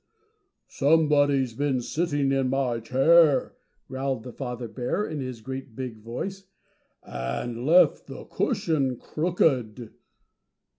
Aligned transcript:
"SOMEBODY'S 0.67 1.53
BEEN 1.53 1.79
SITTING 1.79 2.31
IN 2.31 2.49
MY 2.49 2.79
CHAIR," 2.79 3.55
growled 3.87 4.23
the 4.23 4.33
father 4.33 4.67
bear 4.67 5.05
in 5.05 5.19
his 5.19 5.41
great 5.41 5.75
big 5.75 5.99
voice, 5.99 6.45
"AND 7.03 7.67
LEFT 7.67 8.07
THE 8.07 8.25
CUSHION 8.25 8.95
CROOKED." 8.97 9.91